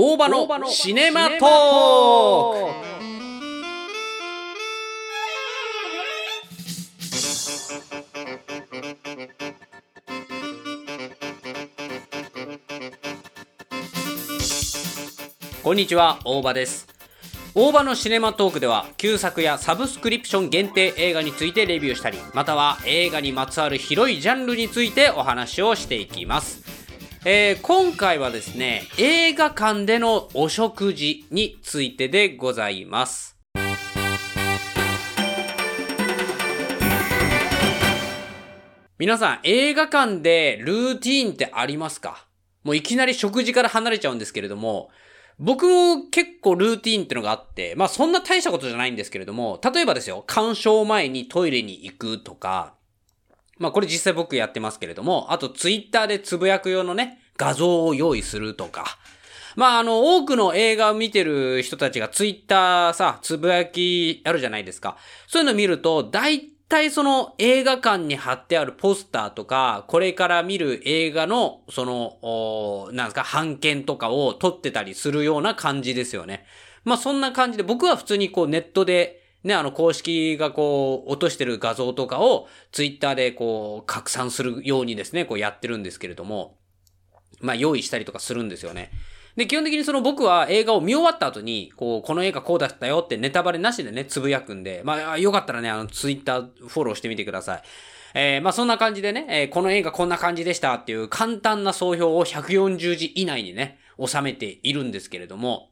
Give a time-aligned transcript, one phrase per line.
[0.00, 2.88] 大場のシネマトーク
[15.64, 16.86] こんにちは、大場です。
[17.56, 26.67] 大場のシネマトークでは、旧作やサブスクリプション限定映画についてレビューしたり、または映画にまつわる広いジャンルについてお話をしていきます。
[27.30, 33.36] えー今回はですね、映画館でのお食事についてでございます。
[38.96, 42.26] 皆さん、映画館でルーティーンってありますか？
[42.64, 44.88] もういきなり食事から離れちゃうんですけれども、
[45.38, 52.77] 僕も結構ルーティーンってのがあって、まあそんな大したことじゃないんですけれども、例えばですよ、鑑賞前にトイレに行くとか、
[53.58, 58.98] まあこれ実際僕やってますけれども、あとツイッターでつぶやく用のね、画像を用意するとか、
[59.56, 64.96] まああの、多くの映画を見てる人たちがツイッターさ、つぶやきあるじゃないですか。
[65.26, 76.46] そういうの見ると、大体その映画館に貼ってあるポスターとか、これから見る映画の、その、おなんですか、版権とかを撮ってたりするような感じですよね。
[76.84, 86.56] まあそんな感じで、僕は普通にこうネットで、ね、あの公式がこう落としてる画像とかをツイッターでこう拡散するようにですね、こうやってるんですけれども、
[87.40, 88.90] まあ用意したりとかするんですよね。
[89.36, 97.62] で、基本的にその僕は映画を見終わった後に、こう、この映画こうだったよってネタバレなしでね、つぶやくんで、まあ、よかったらね、あの、ツイッターフォローしてみてください。
[98.14, 105.67] えー、まあそんな感じでね、えーこの映画こんな感じでしたっていう簡単な総評を140字以内にね、収めているんですけれども、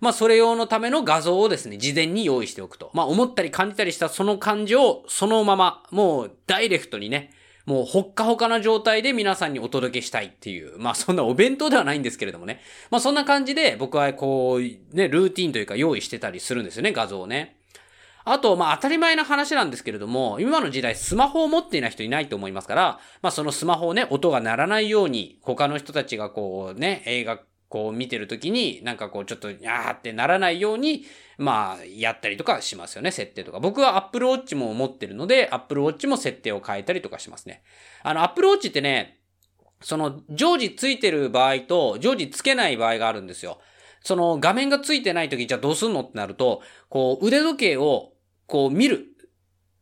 [0.00, 2.90] まあそれ用のための画像をですね、事前に用意しておくと。
[2.94, 7.32] まあ思ったり感じたりしたその感じをそのまま、もうダイレクトにね、
[7.66, 12.60] もうほっかほかな状態で皆さんにお届けしたいっていう、まあそんなお弁当ではないんですけれどもね。
[12.90, 17.56] まあそんな感じで僕はこう、ね、ルーティンというか用意してたりするんですよね、画像をね。
[18.24, 31.04] あと、まあ当たり前な話なんですけれども、今の時代スマホを持っていない人いないと思いますから、まあそのスマホをね、音が鳴らないように、他の人たちがこうね、映画こう見てるときに、なんかこうちょっと、あーってならないように、
[31.36, 33.60] まあ、やったりとかしますよね、設定とか。
[33.60, 37.62] 僕は Apple Watch も持ってるので、Apple Watch も設定を変えたりとかしますね。
[38.02, 39.18] あの、Apple Watch ってね、
[39.82, 43.60] その、常時ついてる場合と、常時つけない場合があるんですよ。
[44.02, 48.12] その、画面がついてないとき、じゃあどうすんのってなると、こう、腕時計を、
[48.46, 49.04] こう、見る、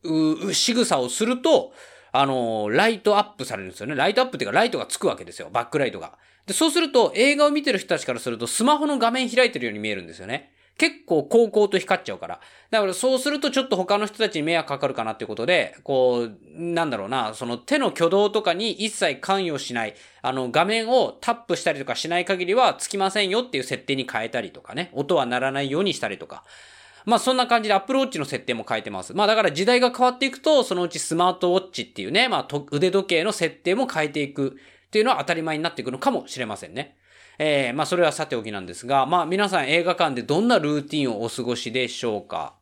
[0.03, 1.73] う仕草をすると、
[2.13, 3.95] あの、ライトアップされるんですよね。
[3.95, 5.51] ライトアップっていうか、ライトがつくわけですよ。
[5.53, 6.19] バックライトが。
[6.47, 10.53] で、そうすると、映画を見てる人たちからすると、スマホの画面開いてるように見えるんですよね。
[10.79, 12.41] 結構、高々と光っちゃうから。
[12.71, 26.45] だから、そうすると、ちょっと他の人たちに迷惑かかるかなっていうことで、こう、なんだろうな、その手の挙動とかに一切関与しない、あの、画面をタップしたりとかしない限りは、つきませんよっていう設定に変えたりとかね、音は鳴らないようにしたりとか。
[27.07, 29.15] まあそんな感じで Apple Watch の設定も変えてます。
[29.15, 34.59] まあだから時代が変わっていくと、そのうちスマートウォッチっていうね、まあ腕時計の設定も変えていく
[34.97, 36.97] っていうのは当たり前になっていくのかもしれませんね。
[37.39, 42.55] えー、まあそれはさておきなんですが、まあ皆さん映画館でどんなルーティンをお過ごしでしょうか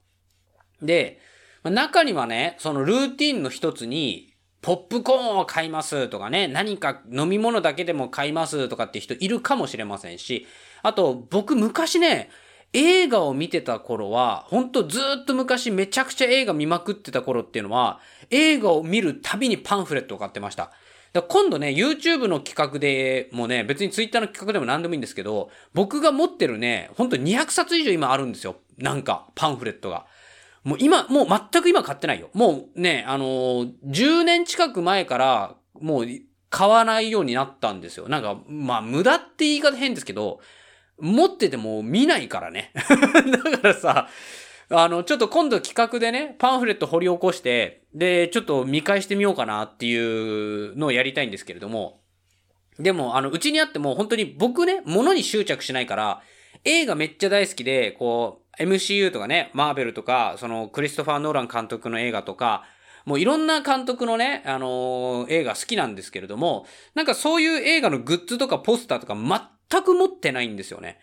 [0.83, 1.21] で、
[1.63, 10.49] ま中にはね、そのルーティンの一つに、ポップコーンを買いますとかね、何か飲み物だけでも買いますとかって人いるかもしれませんし、
[10.83, 12.31] あと僕昔ね、
[12.73, 20.73] 映画を見てた頃は、ほんとずっと昔めちゃくちゃ映画見まくってた頃っていうのは、映画を見るたびにパンフレットを買ってました。
[21.15, 28.57] だ今度ね、YouTube の企画でもね、別に Twitter の企画でも何でもいいんですけど、僕が持ってるね、ほんと200冊以上今あるんですよ。
[28.79, 30.07] なんか、パンフレットが。
[30.65, 32.31] もう今、もう全く今買ってないよ。
[32.35, 36.07] もうね、あのー10年近く前から、もう
[36.51, 38.09] 買わないようになったんですよ。
[38.09, 40.41] なんか、まあ、無駄って言い方変ですけど、
[40.99, 42.73] 持ってても見ないからね。
[42.75, 44.09] だからさ、
[44.71, 52.01] あの、ちょっと今度企画でね、パンフレット掘り起こして、で、ちょっと見返してみようかなっていうのをやりたいんですけれども、
[52.79, 56.23] でも、あの、うちにあっても本当に僕ね、物に執着しないから、
[56.65, 62.65] 映画めっちゃ大好きで、こう、MCU とかね、マーベルとか、その、クリストファー・ノーラン監督の映画とか、
[63.05, 70.99] もういろんな監督のね、あのー映画好きなんですけれども、なんかそういう映画のグッズとかポスターとか全く持ってないんですよね。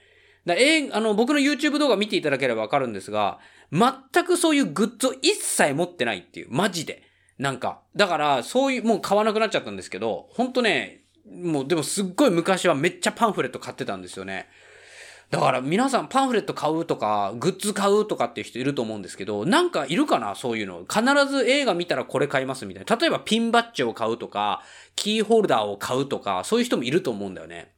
[0.46, 3.40] だえあの、僕の YouTube 動画見ていただければわかるんですが、
[3.72, 7.04] 全くそういうグッズを一切持ってないっていう、マジで。
[7.38, 14.48] なんか、だから、そういう、もう買わなくなっちゃったんですけど、ほんとね、もうでもすっごい昔はめっちゃパンフレット買ってたんですよね。
[15.30, 20.86] だから皆さんパンフレット買うとか、グッズ買うとかっていう人いると思うんですけど、なんかいるかなそういうの。
[20.90, 22.96] 必ず映画見たらこれ買いますみたいな。
[22.98, 24.62] 例えばピンバッジを買うとか、
[24.96, 27.74] キーホルダーを買うとか、そういう人もいると思うんだよね。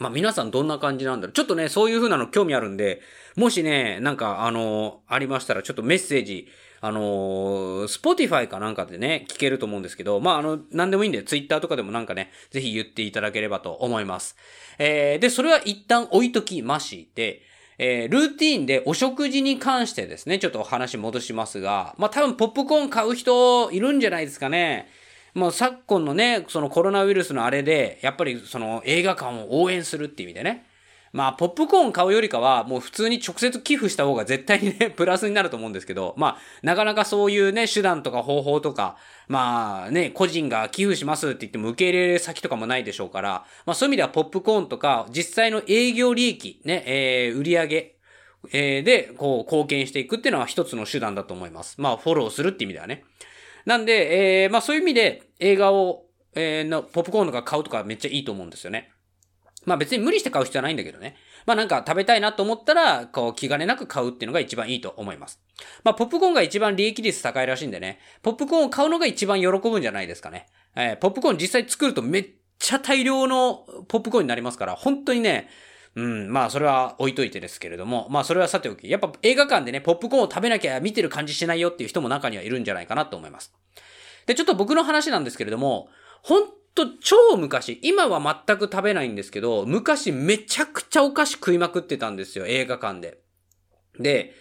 [0.00, 1.32] まあ皆さんどんな感じなんだろう。
[1.34, 3.02] ちょっとね、そういう風なの興味あるんで、
[3.36, 6.48] もしね、なんかあのありましたらちょっとメッセージ、
[6.80, 14.36] あのー、スポティファイかなんかでね、聞けると思うんですけど、まああの、なんでもいいんで、ツイッターとかでもなんかね、ぜひ言っていただければと思います。
[14.78, 17.42] えー、で、それは一旦置いときまして、
[17.76, 24.88] えー、ルーティーンでお食事に関してですね、ちょっとお話戻しますが、まあ多分ポップコーン買う人いるんじゃないですかね。
[25.34, 30.66] もう昨今のね、そのコロナウイルスのあれで、やっぱりその映画館を応援するっていう意味でね。
[31.12, 38.96] まあ、ポップコーン買うよりかは、もう普通に直接寄付した方が絶対にね、 プラスになると思うんですけど、まあ、なかなかそういうね、手段とか方法とか、
[39.26, 47.96] まあね、個人が寄付しますって言っても受け入れ先とかもないでしょうから、まあそういう意味ではポップコーンとか、実際の営業利益、ね、えー、売り上げ
[48.52, 51.74] えー、で、こう、貢献していくっていうのは一つの手段だと思います。
[51.78, 53.04] まあ、フォローするって意味ではね。
[53.64, 58.92] なんで、えー、まあそういう意味で映画を、えー、の、ポップコーンとか買うとかめっちゃいいと思うんですよね。
[59.66, 61.16] まあ別に無理して買う必要はないんだけどね。
[61.46, 65.40] まあなんか食べたいなと思ったら、こう気兼ねなく買うっていうのが一番いいと思います。
[65.84, 67.98] まあポップコーンが一番利益率高いらしいんでね。
[68.22, 70.46] ポップコーンを買うのが一番喜ぶんじゃないですかね。
[70.76, 72.28] えー、ポップコーン実際作るとめっ
[72.58, 75.48] ちゃ大量のポップコーンになりますから、本当にね、
[75.96, 83.52] うん、まあそれは置いといてですけれども、まあそれはさておき、やっぱ映画館でね、ポップコーンを食べなきゃ見てる感じしないよっていう人も中にはいるんじゃないかなと思います。
[84.26, 85.88] で、ちょっと僕の話なんですけれども、
[86.22, 86.44] 本
[86.74, 93.18] 当超昔、今は全く食べないんですけど、昔めちゃくちゃお菓子食いまくってたんですよ、映画館で。
[93.98, 94.34] で、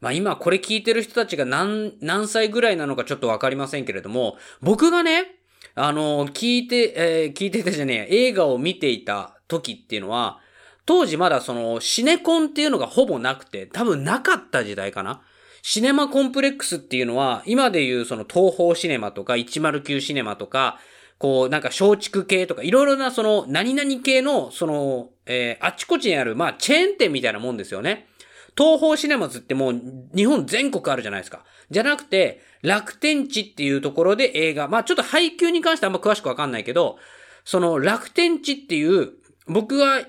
[0.00, 5.36] まあ今これ聞いてる人たちが何、何歳ぐらいなのかちょっとわかりませんけれども、僕がね、
[5.74, 10.40] あの、聞いて、えー、聞いてたじゃねえ、映画を見ていた時っていうのは、
[10.86, 15.22] 当時まだそのシネコンっていうのがほぼなくて、多分なかった時代かな。
[15.62, 20.78] シネマコンプレックスっていうのは、今でいうその東方シネマとか109シネマとか、
[21.18, 28.08] こう、なんか松竹系とか、いろいろなその、何々系の、その、えー、あちこちにある、まあ、チェーン店みたいなもんですよね。
[28.56, 29.80] 東方シネマズってもう、
[30.14, 31.44] 日本全国あるじゃないですか。
[31.70, 36.98] じゃなくて、楽天地っていうところで映画、まあ、ちょっと配給に関してあんま詳しくわかんないけど、
[37.44, 39.12] その楽天地っていう、
[39.46, 40.02] 僕が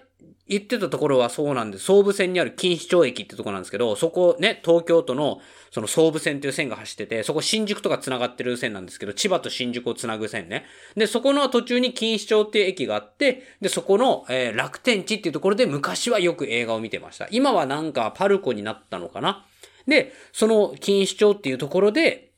[0.47, 1.85] 言ってたところはそうなんです。
[1.85, 5.39] 総武線にある錦糸町駅ってとこなんですけど、そこね、東京都の
[5.71, 10.65] その総武線っていう線が走ってて、そこ新宿とか繋がってる線なんですけど、千葉と新宿を繋ぐ線ね。
[10.95, 17.27] で、そこの途中に錦糸町っていう駅があって、で、そこの、えー、楽天地っていうところで昔はよく映画を見てました。
[17.31, 19.45] 今はなんかパルコになったのかな
[19.87, 22.31] で、その錦糸町っていうところで、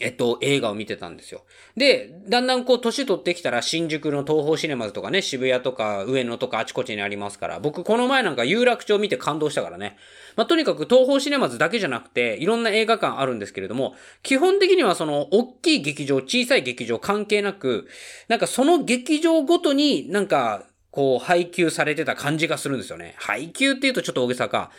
[0.00, 1.44] えっと、映画を見てたんですよ。
[1.76, 9.96] で、だんだんこう、年取ってきたら、新宿の東方シネマズとかね、渋谷とか上野とかあちこちにありますから、僕この前なんか有楽町見て感動したからね。
[10.36, 17.88] まあ、とにかく東方シネマズだけじゃなくて、いろんな映画館あるんですけれども、基本的にはその、大きい劇場、小さい劇場関係なく、
[18.28, 23.14] なんかその劇場ごとになんか、こう、配給されてた感じがするんですよね。
[23.18, 24.70] 配給って言うとちょっと大げさか。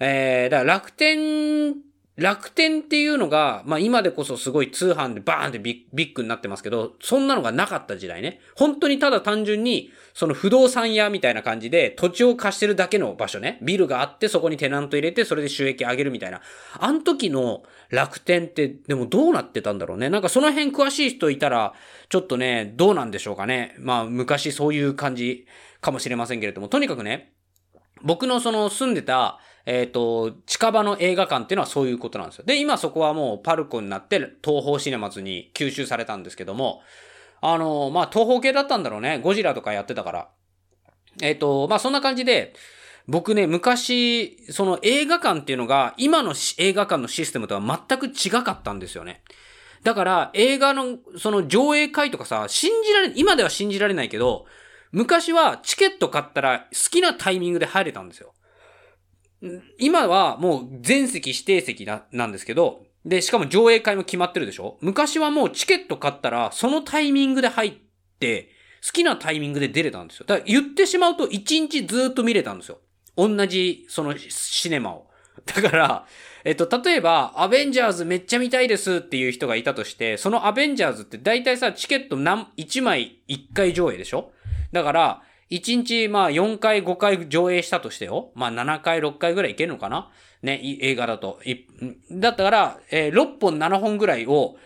[0.00, 1.74] えー、だから楽天
[2.18, 8.40] 楽天っていうのが、まあ今でこそすごい通販でバーンってビッグになってますけど、そんなのがなかった時代ね。
[8.56, 13.60] 本当にただ単純に、その不動産屋みたいな感じで土地を貸してるだけの場所ね。
[13.62, 16.40] ビルがあってそこにテナント入れてそれで収益上げるみたいな。
[16.80, 20.10] あの時の楽天ってでもどうなってたんだろうね。
[20.10, 21.72] なんかその辺詳しい人いたら、
[22.08, 23.76] ちょっとね、どうなんでしょうかね。
[23.78, 25.46] まあ昔そういう感じ
[25.80, 27.32] かもしれませんけれども、とにかくね、
[28.02, 32.44] 僕のその住んでた、えっ、ー、と、近場の映画館っていうのはそういうことなんですよ。
[32.46, 36.82] で、今そこはもうパルコになって東方シネマズに吸収されたんですけども、
[37.40, 39.18] あの、まあ、東方系だったんだろうね。
[39.18, 40.28] ゴジラとかやってたから。
[41.22, 42.54] えっ、ー、と、まあ、そんな感じで、
[43.06, 49.22] 僕ね、昔、その映画館っていうのが、今の映画館のシステムとは全く違かったんですよね。
[49.82, 54.46] だから、映画の、その上映会とかさ、信じられ、今では信じられないけど、
[54.92, 58.32] 昔はチケット買ったら好きなタイミングで入れたんですよ。
[59.78, 64.78] 今はもう全席指定席ななんですけど、で、しかも上映会も決まってるでしょ？
[64.80, 67.72] 昔はもうチケット買ったらそのタイミングで入っ
[68.18, 68.50] て、
[68.84, 70.26] 好きなタイミングで出れたんですよ。
[70.26, 72.78] だから言ってしまうと1日ずっと見れたんですよ。
[73.16, 75.08] 同じそのシネマを。
[75.46, 76.06] だから、
[76.44, 84.32] えっと、例えば、アベンジャーズめっちゃ見たいですっていう人がいたとして、そのアベンジャーズって大体さ、チケット何、1枚1回上映でしょ？
[84.72, 88.32] だから、1日、まあ4回、5回上映したとしてよ。
[88.34, 90.10] まあ7回、6回ぐらいいけるのかな？
[90.42, 91.40] ね、映画だと。
[92.10, 94.56] だったから、えー、6本、7本ぐらいを、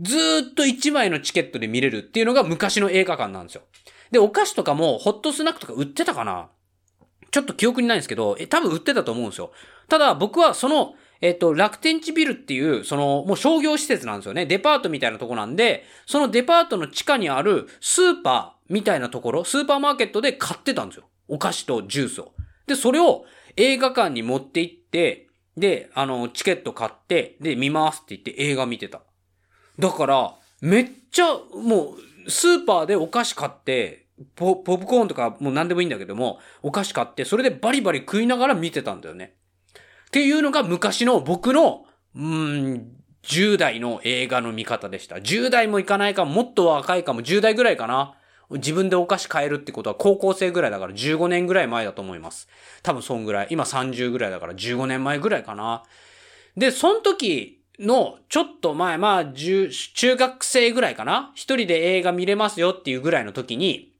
[0.00, 0.16] ず
[0.50, 3.62] っと1枚のチケットで見れるっていうのが昔の映画館なんですよ。
[4.10, 6.50] で、お菓子とかも、ホットスナックとか売ってたかな？
[7.30, 9.52] ちょっと記憶にないんですけど、え、多分売ってたと思うんですよ。
[9.88, 14.46] ただ、僕はその、えっと、楽天地ビルっていう、その、もう商業施設なんですよね。
[14.46, 21.08] デパートみたいなとこなんで、そのデパートの地下にあるスーパーみたいなところ、スーパーマーケットで買ってたんですよ。
[21.28, 22.32] お菓子とジュースを。
[22.66, 23.24] で、それを
[23.56, 29.00] 映画館に持って行って、で、あの、チケット買って、で、見ますって言って映画見てた。
[29.78, 31.94] だから、めっちゃ、も
[32.26, 39.34] う、スーパーでお菓子買って、ポポップコーンとかもう何でもいいんだけども、お菓子買って、それでバリバリ食いながら見てたんだよね。
[40.08, 42.92] っていうのが昔の僕の、うん、
[43.22, 45.16] 10代の映画の見方でした。
[45.16, 48.14] 10代もいかないかも、もっと若いかも、10代ぐらいかな。
[48.50, 52.48] 自分でお菓子買えるってことは高校生ぐらいだから15年ぐらい前だと思います。
[52.82, 53.48] 多分そんぐらい。
[53.50, 55.82] 今30ぐらいだから15年前ぐらいかな。
[56.56, 59.70] で、その時のちょっと前、まあ、中
[60.16, 63.92] 学生ぐらいかな一人で映画見れますよっていうぐらいの時に、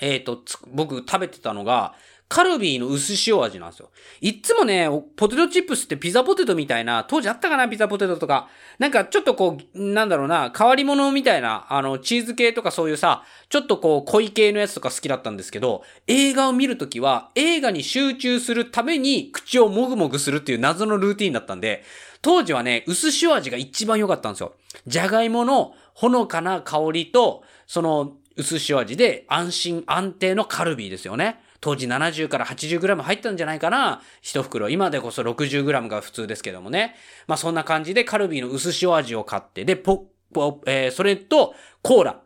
[0.00, 0.42] えっ、ー、と、
[0.72, 1.94] 僕食べてたのが、
[2.28, 3.90] カルビーの薄塩味なんですよ。
[4.20, 8.48] いっつもね、ポテトチップスってピザポテトみたいな、当時あったかな、ピザポテトとか。
[8.78, 21.82] なんかちょっとこう、なんだろうな、変わり物みたいな、あの、チーズ系とかそういうさ、ちょっとこう、濃い系のやつとか好きだったんですけど、映画を見るときは、映画に集中するために口をもぐもぐするっていう謎のルーティンだったんで、
[22.20, 24.52] 当時はね、薄塩味が一番良かったんですよ。
[24.86, 31.40] じゃがいものほのかな香りと、その、薄塩味で安心安定のカルビーですよね。
[31.60, 34.68] 当時70から 80g 入ったんじゃないかな一袋。
[34.68, 36.94] 今でこそ 60g が普通ですけどもね。
[37.26, 42.20] まあそんな感じでカルビーの薄塩味を買って、で、ポポ、えー、それとコーラ。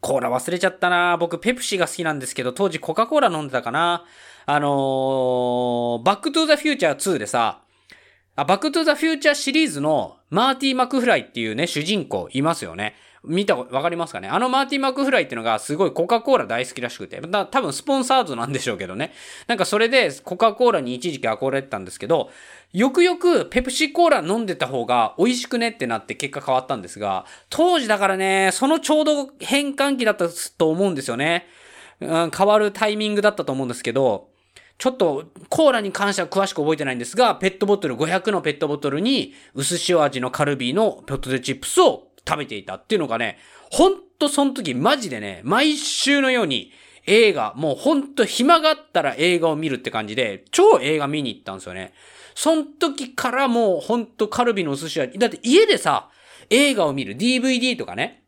[0.00, 4.04] コーラ忘れちゃったな僕ペプシが好きなんですけど、当時コカ・コーラ飲んでたかな
[4.44, 7.62] あのー、バックトゥーザフューチャー2でさ、
[8.36, 12.94] あ、バックトゥザフューチャーシリーズのマーティ・マクフライっていうね、主人公いますよね。
[13.26, 14.28] 見た、わかりますかね？
[14.28, 19.12] あのマーティン・マクフライっていうのがすごいコカ・コーラ大好きらしくて、た多分スポンサーズなんでしょうけどね。
[19.46, 22.30] なんかそれでコカ・コーラに一時期憧れてたんですけど、
[22.72, 30.28] よくよくペプシコーラ飲んでた方が美味しくねってなって結果変わったんですが、当時だからね、そのちょうど変換期だった
[30.58, 31.46] と思うんですよね。
[32.00, 34.28] うん、変わるタイミングだったと思うんですけど、
[34.78, 43.38] ちょっとコーラに関しては詳しく覚えてないんですが、ペットボトル、500のペットボトルに薄塩味のカルビーのポテトチップスを食べていたっていうのがね、
[43.70, 46.72] ほんとその時マジでね、毎週のように
[47.06, 51.92] 映画、もうほんと暇があったら映画を見るって感じで、超映画見に行ったんですよね。
[52.34, 56.10] その時からもうほんとカルビのお寿司は、だって家でさ、
[56.50, 58.24] 映画を見る DVD とかね、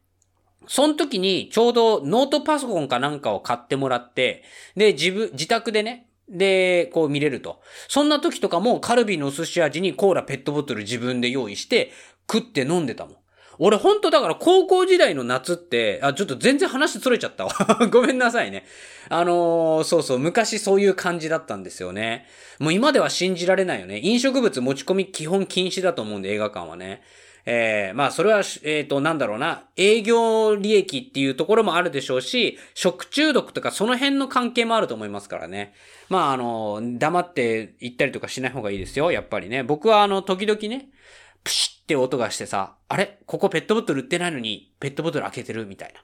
[0.66, 4.44] その時にちょうどノートパソコンかなんかを買ってもらって、
[4.76, 7.60] で、自分、自宅でね、で、こう見れると。
[7.88, 11.90] そんな時とかもカルビのお寿司味にコーラペットボトル自分で用意して
[12.30, 13.16] 食って飲んでたもん。
[13.58, 17.52] 俺ほんとだから高校時代の夏って、あ、ちょっと全然話それちゃったわ。
[17.90, 18.64] ごめんなさいね。
[19.08, 22.26] あのー、そうそう、昔そういう感じだったんですよね。
[22.58, 24.00] もう今では信じられないよね。
[24.02, 27.02] 飲食物持ち込み基本禁止だと思うんで、映画館はね。
[27.50, 35.72] えー、まあ、それは、えっ、ー、と、なんだろうな、営業利益っていうところもあるでしょうし、食中毒とかその辺の関係もあると思いますからね。
[36.10, 39.62] まあ、あの、黙って行ったりとかしない方がいいですよ、やっぱりね。
[39.62, 40.90] 僕はあの、時々ね、
[41.44, 43.18] プシって音がしてさ、あれ？
[43.26, 46.00] ここペットボトル売ってないのに、ペットボトル開けてるみたいな。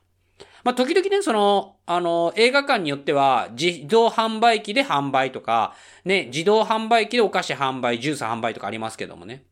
[0.64, 5.74] まあ、時々ね、その、あの、映画館によっては、自動販売機で販売とか、
[6.06, 9.44] ね、自動販売機でお菓子販売、ジュース販売とかありますけどもね。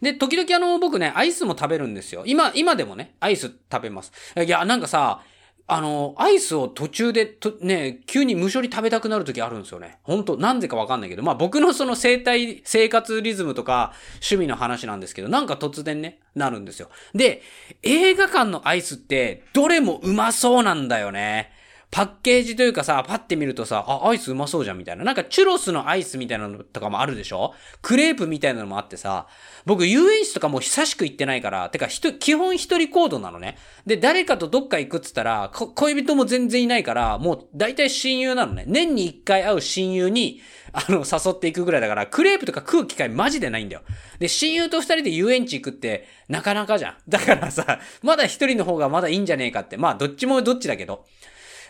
[0.00, 2.24] で、時々あの、僕ね、アイスも食べるんですよ。
[2.26, 4.12] 今、今でもね、アイス食べます。
[4.36, 5.22] いや、なんかさ、
[5.70, 9.98] あの、アイスを途中で、と、ね、急に無性に食べたくなる時あるんですよね。
[10.02, 16.88] 本当なんでかわかんないけど、まあ僕のその生態、生活リズムとか趣味の話なんですけど、なんか突然ね、なるんですよ。
[17.14, 17.42] で、
[17.82, 21.52] 映画館のアイスって、どれもうまそうなんだよね。
[21.90, 25.04] パッケージというかさ、パッて見るとさ、あ、アイスうまそうじゃんみたいな。
[25.04, 27.54] なんかチュロスのアイスみたいなのとかもあるでしょ？
[27.80, 29.26] クレープみたいなのもあってさ、
[29.64, 33.56] 僕遊園地とかもう久しく行ってないから、てか基本一人行動なのね。
[33.86, 38.64] で、誰かとどっか行くっつったら、恋人も全然いないから、もう大体親友なのね。
[38.66, 40.42] 年に一回会う親友に、
[40.72, 43.82] あの、誘っていくぐらいだから、クレープとか食う機会マジでないんだよ。
[44.18, 46.96] で、親友と二人で遊園地行くって、なかなかじゃん。
[47.08, 49.78] だからさ、まだ一人の方がまだいいんじゃねえかって。
[49.78, 51.06] まあ、どっちもどっちだけど。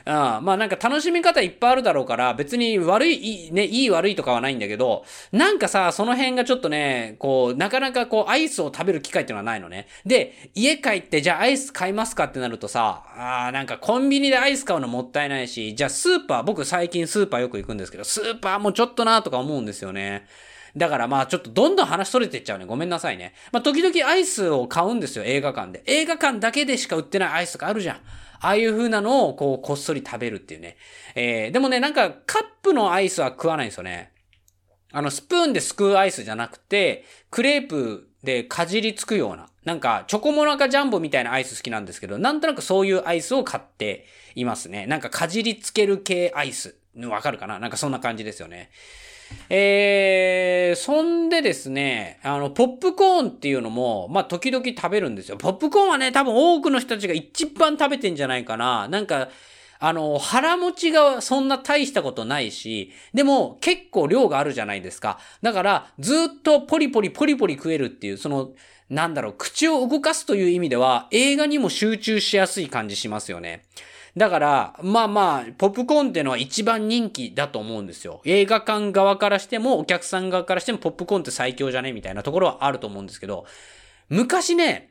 [0.05, 9.87] あまあなんか楽しみ方いっぱいあるだろうから、別に悪い、いい、ね、いい悪いとかはないんだけど、なんかさ、その辺がちょっとね、こう、なかなかこう、アイスを食べる機会っていうのはないのね。
[10.05, 20.27] で、家帰ってじゃあアイス買いますかってなるとさ、あなんかコンビニでアイス買うのもったいないし、じゃあスーパー、僕最近スーパーよく行くんですけど、スーパーもちょっとなとか思うんですよね。
[20.77, 22.65] だからまあちょっとどんどん話それてっちゃうね。
[22.65, 23.35] ごめんなさいね。
[23.53, 25.83] まあ時々アイスを買うんですよ、映画館で。
[25.87, 27.97] 映画館だけでしか売ってないアイスとかあるじゃん。
[28.41, 30.77] ああいう風なのをこうこっそり食べるっていうね。
[31.15, 34.13] えー、でもね、なんかカップのアイスは食わないんですよね。
[34.93, 39.49] あの、スプーンですくうアイスじゃなくて、クレープでかじりつくような。
[39.65, 44.87] なんか、チョコモナカジャンボみたいなアイス好きなんですけど、なんとなくそういうアイスを買っていますね。
[44.87, 46.77] なんか、かじりつける系アイス。
[46.97, 47.59] わかるかな？
[47.59, 48.71] なんかそんな感じですよね。
[49.51, 55.37] えー、そんでですね、あの、ポップコーンっていうのも、まあ、時々食べるんですよ。
[55.37, 58.89] ポップコーンはね、多分多くの人たちが一番食べてんじゃないかな。
[58.89, 59.29] なんか、
[59.81, 65.19] あの、腹持ちがそんな大したことないし、でも結構量があるじゃないですか。
[65.41, 68.51] だから、ずっとポリポリポリポリ食えるっていう、その、
[68.91, 73.63] なんだろう、口を動かすという意味では、映画にも集中しやすい感じしますよね。
[74.19, 78.21] だから、まあまあ、ポップコーンっていうのは一番人気だと思うんですよ。
[78.25, 83.47] 映画館側からしても、お客さん側からしても、ポップコーンって最強じゃねみたいなところはあると思うんですけど、
[84.09, 84.91] 昔ね、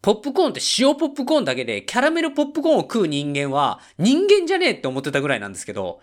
[0.00, 6.00] ポップコーンって塩ポップコーンだけで、キャラメルポップコーンを食う人間は、人間じゃねえって思ってたぐらいなんですけど、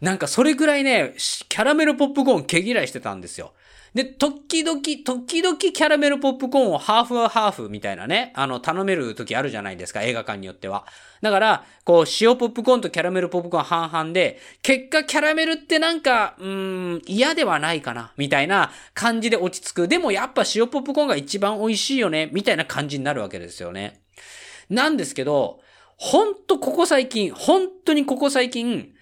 [0.00, 1.14] なんかそれぐらいね、
[1.50, 3.52] キャラメルポップコーン毛嫌いしてたんですよ。
[3.94, 10.84] で、時々、時々キャラメルポップコーンをハーフはハーフみたいなね、あの、頼める時あるじゃないですか、映画館によっては。
[11.22, 19.88] だから、こう、塩ポップコーンとキャラメルポップコーン半々で、結果キャラメルってなんか、うん、嫌ではないかな、みたいな感じで落ち着く。
[19.88, 24.00] でもやっぱ塩ポップコーンが一番美味しいよね、みたいな感じになるわけですよね。
[24.68, 25.60] なんですけど、
[25.96, 28.92] ほんとここ最近、本当にここ最近、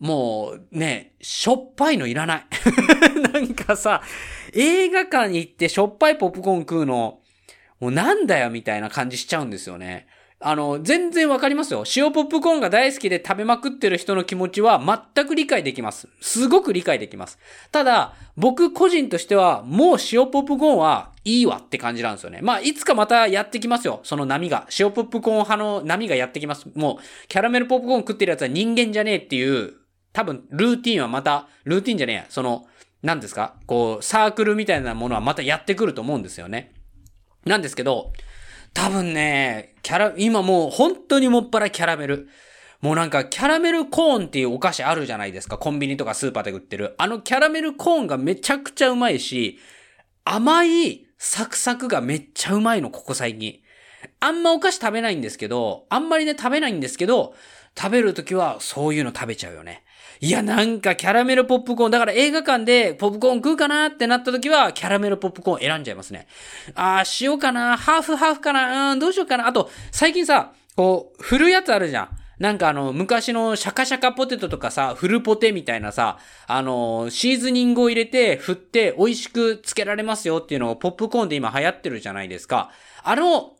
[0.00, 2.46] もうね、しょっぱいのいらない。
[3.32, 4.02] なんかさ、
[4.52, 7.20] 映画館に行ってしょっぱいポップコーン食うの、
[7.80, 10.06] もうなんだよみたいな感じしちゃうんですよね。
[10.40, 11.82] あの、全然わかりますよ。
[11.96, 14.80] 塩ポップコーンが大好きで食べまくってる人の気持ちは
[15.14, 16.08] 全く理解できます。
[16.20, 17.38] すごく理解できます。
[17.72, 22.38] ただ、僕個人としては、もう塩ポップコーンはいいわって感じなんですよね。
[22.40, 23.98] まあ、いつかまたやってきますよ。
[24.04, 24.68] その波が。
[24.78, 26.66] 塩ポップコーン派の波がやってきます。
[26.74, 29.74] もう、キャラメルポップコーン食ってるやつは人間じゃねえっていう
[30.12, 32.66] 多分、ルーティンはまた、ルーティンじゃねえや、その、
[33.02, 33.54] 何ですか？
[33.66, 36.72] こう、サークルみたいなものはまたやってくると思うんですよね。
[37.44, 38.12] なんですけど、
[38.74, 42.28] 多分ね、キャラ、今もう本当にもっぱらキャラメル。
[42.80, 45.58] もうなんかキャラメルコーンっていうお菓子あるじゃないですか。
[45.58, 46.94] コンビニとかスーパーで売ってる。
[46.98, 49.58] あのキャラメルコーンがめちゃくちゃうまいし、
[50.24, 53.60] 甘いサクサクがめっちゃうまいの、ここ最近。
[54.20, 57.34] あんまお菓子食べないんですけど、あんまりね食べないんですけど、
[57.76, 59.82] 食べるときはそういうの食べちゃうよね。
[60.20, 66.26] いや、なんかキャラメルポップコーン、だから映画館でポップコーン食うかなってなった時は、キャラメルポップコーン選んじゃいますね。
[66.74, 72.08] あー、塩かなハーフハーフかなうん、どうしようかなあと、最近さ、こう、振るやつあるじゃん。
[72.38, 82.70] なんかあの、昔のシャカシャカポテトとかさ、フルポテみたいなさ、あの、シーズニングを入れて、振って、美味しくつけられますよっていうのをポップコーンで今流行ってるじゃないですか。
[83.02, 83.56] あの、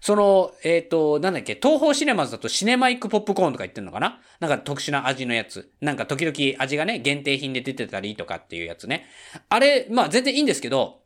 [0.00, 4.20] その、えっ、ー、と、なんだっけ、東方シネマズだとシネマイクポップコーンとか言ってんのかな？
[4.40, 5.70] なんか特殊な味のやつ。
[5.80, 9.06] なんか時々味がね、限定品で出てたりとかっていうやつね。
[9.48, 11.02] あれ、まあ全然いいんですけど、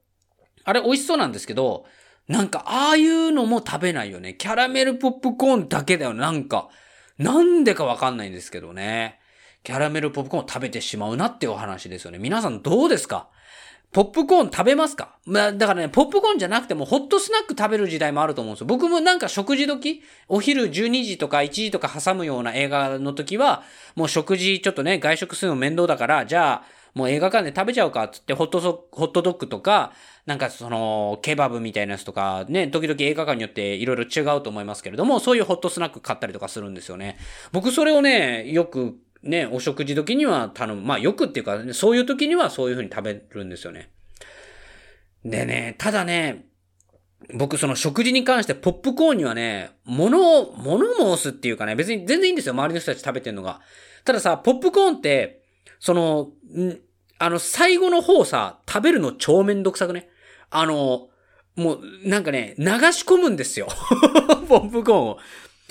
[0.65, 1.85] あれ美味しそうなんですけど、
[2.27, 4.35] なんかああいうのも食べないよね。
[4.35, 6.15] キャラメルポップコーンだけだよ。
[6.15, 6.71] なんか、
[7.19, 9.21] なんでかわかんないんですけどね。
[9.63, 12.19] キャラメルポップコーン食べてしまうなっていうお話ですよね。
[12.19, 13.29] 皆さんどうですか？
[13.97, 15.17] ポップコーン食べますか？
[15.25, 18.67] まあ、だからね、ポップコーンじゃなくてもホットスナック食べる時代もあると思うんですよ。
[18.67, 23.63] 僕もなんか食事時、お昼12時とか1時とか挟むような映画の時は、
[23.95, 29.95] もう食事ちょっとね、外食するの面倒だから、じゃあ、もう映画館で食べちゃうかっつって、ホットソ、ホットドッグとか、
[30.27, 37.17] なんかその、ケバブみたいなやつとか、ね、時々映画館によっていろいろ違うと思いますけれども、そういうホットスナック買ったりとかするんですよね。
[37.51, 40.83] 僕それをね、よくね、お食事時には頼む。
[40.83, 43.91] まあよくっていうか、ね、そういう時にはそういう風に食べるんですよね。
[45.25, 46.47] でね、ただね、
[47.35, 53.61] 僕その食事に関してポップコーンにはね、物を、物申すっていうかね、別に全然いいんですよ、周りの人たち食べてんのが。
[54.05, 55.43] たださ、ポップコーンって、
[55.81, 56.79] その、ん
[57.19, 60.09] あの、最後の方さ、食べるの超めんどくさくね？
[60.51, 61.09] あの、
[61.57, 63.69] もう、なんかね、流し込むんですよ。
[64.49, 65.19] ポップコーンを。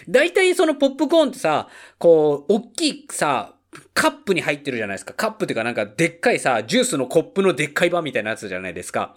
[0.10, 3.56] 大体そのポップコーンってさ、こう、大きいさ、
[3.94, 5.14] カップに入ってるじゃないですか。
[5.14, 9.16] カップっていうかなんかでっかいさ、ジュースのコップのでっかい版みたいなやつじゃないですか。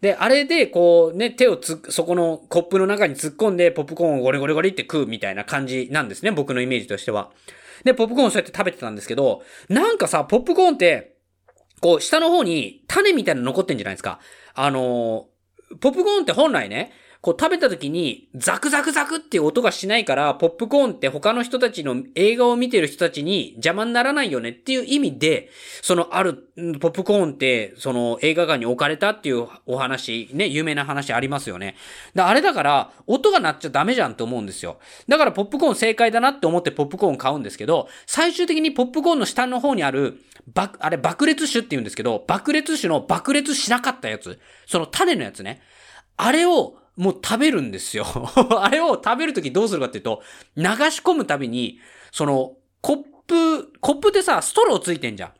[0.00, 6.30] で、あれでこうね、手をつ、そこのコップの中に突っ込んでポップコーンをゴリゴリゴリって食うみたいな感じなんですね。
[6.30, 7.30] 僕のイメージとしては。
[7.84, 11.16] で、ポップコーンそうやって食べてたんですけど、なんかさ、ポップコーンって、
[11.80, 14.20] こう、下の方に種みたいなの残ってんじゃないですか。
[14.54, 25.50] あのー、ポップコーンって本来ね、こう食べた時にザクザクザクっていう音がしないから、ポップコーンって他の人たちの映画を見てる人たちに邪魔にならないよねっていう意味で、
[25.82, 26.48] そのある、
[26.80, 31.76] ポップコーンってその映画館に置かれたっていうお話、ね、有名な話ありますよね。
[32.14, 34.78] だあれだから、音が鳴っちゃダメじゃんと思うんですよ。
[35.06, 40.22] だからポップコーン正解だなって思ってポップコーン買うんですけど、最終的にポップコーンの下の方にある、
[40.54, 45.60] ば、あれ爆裂種って言うんですけど、爆裂種の爆裂しなかったやつ、その種のやつね。
[46.16, 48.04] あれをもう食べるんですよ。
[48.60, 50.22] あれを食べるときどうするかっていうと、
[50.56, 51.78] 流し込むたびに、
[52.12, 55.32] その、コップ、コップってさ、ストローついてんじゃん。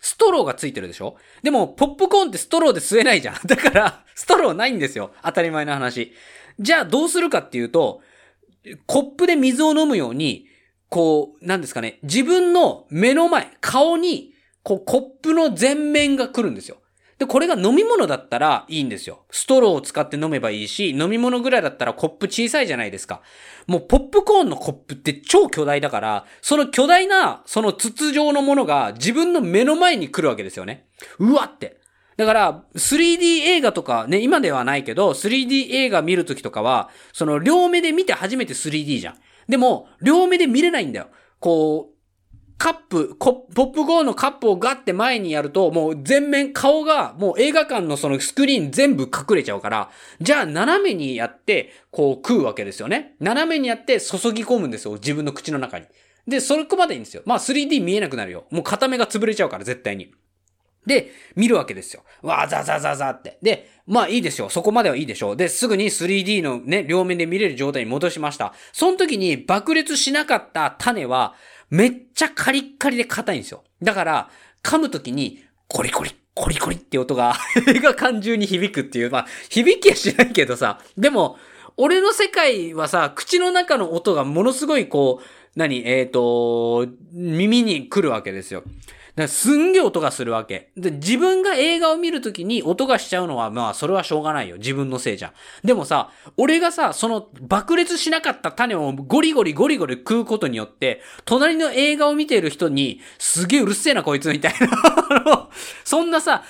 [0.00, 1.16] ストローがついてるでしょ？
[1.42, 3.36] でも、ポップコーンってストローで吸えないじゃん。
[3.46, 5.12] だから、ストローないんですよ。
[5.22, 6.12] 当たり前の話。
[6.60, 8.02] じゃあ、どうするかっていうと、
[8.86, 10.46] コップで水を飲むように、
[10.90, 16.76] こう、なんですかね、自分の目の前、顔に、こう、コップの全面が来るんですよ。
[17.18, 19.24] で、これが飲み物だったらいいんですよ。
[19.30, 23.22] ストローを使って飲めばいいし、飲み物ぐらいだったらコップ小さいじゃないですか。
[23.66, 30.86] もうポップコーンのコップって超巨大だから、その巨大な、その筒状のものが自分の目の前に来るわけですよね。
[31.18, 31.78] うわって。
[32.16, 39.16] だから、3D 映画とかね、今ではないけど、3D 映画見るときとかは、その両目で見て初めて 3D じゃん。
[39.48, 41.08] でも、両目で見れないんだよ。
[41.40, 41.93] こう、
[42.56, 49.90] カップ、ポップコーのカップをガッて前にやると、もう全面、顔が、もう映画館のそのスクリーン全部隠れちゃうから、
[50.20, 53.16] じゃあ斜めにやって、こう食うわけですよね。
[53.20, 54.94] 斜めにやって注ぎ込むんですよ。
[54.94, 55.86] 自分の口の中に。
[56.26, 57.22] で、それこまでいいんですよ。
[57.26, 58.44] まあ 3D 見えなくなるよ。
[58.50, 60.12] もう片目が潰れちゃうから、絶対に。
[60.86, 62.04] で、見るわけですよ。
[62.22, 63.38] わー、ザザザザって。
[63.42, 64.50] で、まあいいでしょう。
[64.50, 65.36] そこまではいいでしょう。
[65.36, 68.54] で、すぐに 3D のね、両面で見れる状態に戻しました。
[68.72, 71.34] その時に爆裂しなかった種は、
[71.70, 73.64] めっちゃカリッカリで硬いんですよ。
[73.82, 74.30] だから、
[74.62, 77.36] 噛むときに、コリコリ、コリコリって音が
[77.68, 81.38] 映画館中に響くっていう、まあ、響きはしないけどさ、でも、
[81.76, 85.24] 俺の世界はさ、口の中の音がものすごいこう、
[85.56, 85.86] 何？
[85.86, 88.64] えっ、ー、と、耳に来るわけですよ。
[89.16, 90.70] からすんげえ音がするわけ。
[90.76, 94.56] で、自分が映画を見るときに音がしちゃうのは、まあ、それはしょうがないよ。
[94.56, 95.32] 自分のせいじゃん。
[95.64, 105.48] でもさ、俺がさ、その爆裂しなかった種をゴリゴリゴリゴリ食うことによって、隣の映画を見ている人に、すげえうるせえなこいつみたいな
[105.84, 106.44] そんなさ、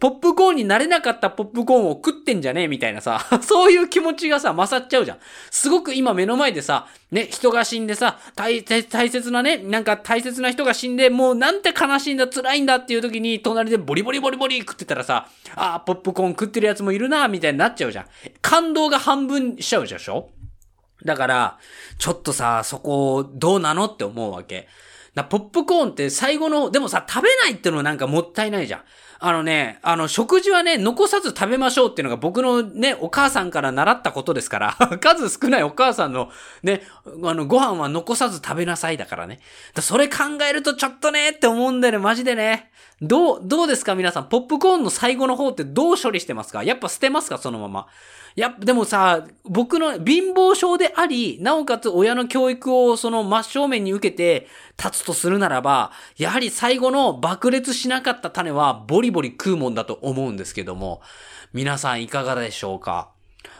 [0.00, 2.62] ポップコーンになれなかったポップコーンを食ってんじゃね？
[2.62, 5.18] えみたいなさ、 そういう気持ちがさ、勝っちゃうじゃん。
[5.50, 18.06] すごく今目の前でさ、ね、人が死んでさ、大大切なね、なんか大切な人が死んで、もうなんて悲しいんだ、辛いんだっていう時に、隣でボリボリボリボリ食ってたらさ、ああ、ポップコーン食ってるやつもいるな、みたいになっちゃうじゃん。
[18.40, 20.30] 感動が半分しちゃうでしょ？
[21.04, 21.58] だから、
[21.98, 23.84] ちょっとさ、そこ、どうなの？
[23.84, 24.66] って思うわけ。
[25.14, 28.80] な、ポップコーンって最後の、でもさ、食べないってのはなんかもったいないじゃん。
[29.20, 36.30] あのね、あの、食事はね、残さず食べましょうっていうのが僕のね、お母さんから習ったことですから、 数少ないお母さんの
[36.62, 36.82] ね、
[37.22, 39.40] あの、ご飯は残さず食べなさいだからね。
[39.72, 40.16] だそれ考
[40.48, 42.70] えるとちょっとねって思うんだよね、マジでね。
[43.00, 46.62] どう、どうですか皆さん、ポップコーンの最後の方ってどう処理してますか？
[46.62, 47.38] やっぱ捨てますか？
[47.38, 47.86] そのまま。
[48.40, 61.00] や、でもさ、僕の貧乏症であり、なおかつ親の教育をその真正面に受けて立つとするならば、やはり最後の爆裂しなかった種はボリボリ食うもんだと思うんですけども、
[61.52, 63.13] 皆さんいかがでしょうか？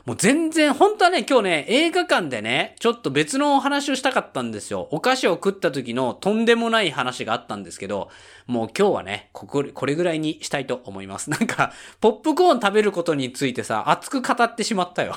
[0.05, 4.87] もう全然、本当はね、今日ね、映画館でね、ちょっと別のお話をしたかったんですよ。
[4.90, 8.11] お菓子を食った時のとんでもない話があったんですけど、
[8.47, 11.31] もう今日はね、ここ、これぐらいにしたいと思います。
[11.31, 15.14] なんか、ポップコーン食べることについてさ、熱く語ってしまったよ。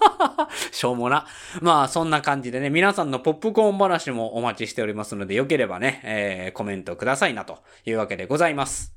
[0.72, 1.26] しょうもな。
[1.62, 8.92] まあ、そんな感じでね、皆さんのポップコーン話もお待ちしておりますので、よければね、えー、コメントくださいなというわけでございます。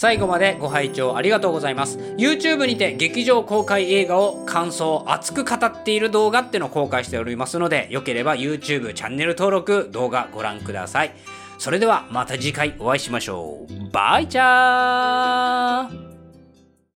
[0.00, 1.98] 最後までご拝聴ありがとうございます。
[1.98, 11.10] YouTube にて劇場公開映画を感想熱く語っている動画ってのを公開しておりますので、よければ YouTube チャンネル登録、動画ご覧ください。
[11.58, 13.90] それではまた次回お会いしましょう。
[13.90, 16.07] バイチャー